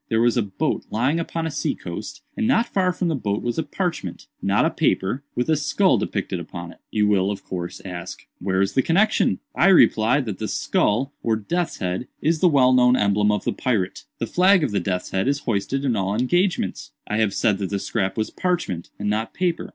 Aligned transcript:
There 0.09 0.19
was 0.19 0.35
a 0.35 0.41
boat 0.41 0.87
lying 0.89 1.19
upon 1.19 1.45
a 1.45 1.51
sea 1.51 1.75
coast, 1.75 2.23
and 2.35 2.47
not 2.47 2.65
far 2.65 2.91
from 2.91 3.07
the 3.07 3.15
boat 3.15 3.43
was 3.43 3.59
a 3.59 3.63
parchment—not 3.63 4.65
a 4.65 4.71
paper—with 4.71 5.47
a 5.47 5.55
skull 5.55 5.99
depicted 5.99 6.39
upon 6.39 6.71
it. 6.71 6.79
You 6.89 7.07
will, 7.07 7.29
of 7.29 7.43
course, 7.43 7.83
ask 7.85 8.25
'where 8.39 8.63
is 8.63 8.73
the 8.73 8.81
connexion?' 8.81 9.37
I 9.53 9.67
reply 9.67 10.19
that 10.21 10.39
the 10.39 10.47
skull, 10.47 11.13
or 11.21 11.35
death's 11.35 11.77
head, 11.77 12.07
is 12.19 12.39
the 12.39 12.49
well 12.49 12.73
known 12.73 12.95
emblem 12.97 13.31
of 13.31 13.43
the 13.43 13.53
pirate. 13.53 14.05
The 14.17 14.25
flag 14.25 14.63
of 14.63 14.71
the 14.71 14.79
death's 14.79 15.11
head 15.11 15.27
is 15.27 15.41
hoisted 15.41 15.85
in 15.85 15.95
all 15.95 16.15
engagements. 16.15 16.93
"I 17.05 17.17
have 17.17 17.35
said 17.35 17.59
that 17.59 17.69
the 17.69 17.77
scrap 17.77 18.17
was 18.17 18.31
parchment, 18.31 18.89
and 18.97 19.07
not 19.07 19.35
paper. 19.35 19.69